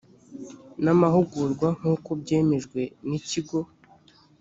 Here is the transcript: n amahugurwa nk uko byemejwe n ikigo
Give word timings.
n 0.83 0.85
amahugurwa 0.93 1.67
nk 1.77 1.83
uko 1.93 2.09
byemejwe 2.21 2.81
n 3.07 3.09
ikigo 3.19 3.59